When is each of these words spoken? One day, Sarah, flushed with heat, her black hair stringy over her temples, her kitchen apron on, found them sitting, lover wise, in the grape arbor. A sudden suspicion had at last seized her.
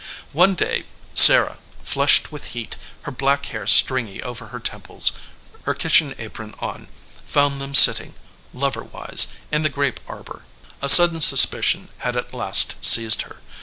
One 0.33 0.55
day, 0.55 0.85
Sarah, 1.13 1.59
flushed 1.83 2.31
with 2.31 2.43
heat, 2.57 2.75
her 3.03 3.11
black 3.11 3.45
hair 3.53 3.67
stringy 3.67 4.19
over 4.23 4.47
her 4.47 4.59
temples, 4.59 5.11
her 5.65 5.75
kitchen 5.75 6.15
apron 6.17 6.55
on, 6.59 6.87
found 7.27 7.61
them 7.61 7.75
sitting, 7.75 8.15
lover 8.51 8.83
wise, 8.83 9.27
in 9.51 9.61
the 9.61 9.69
grape 9.69 9.99
arbor. 10.07 10.43
A 10.81 10.89
sudden 10.89 11.21
suspicion 11.21 11.89
had 11.99 12.15
at 12.17 12.33
last 12.33 12.83
seized 12.83 13.21
her. 13.21 13.41